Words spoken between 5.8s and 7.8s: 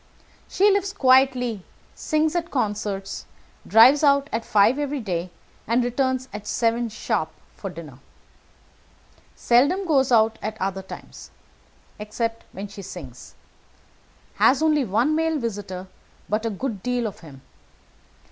returns at seven sharp for